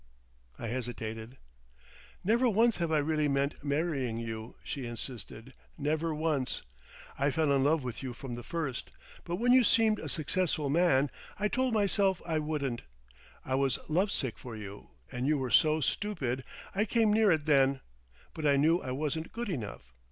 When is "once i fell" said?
6.11-7.51